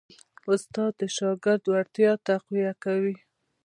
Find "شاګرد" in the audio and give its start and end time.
1.17-1.63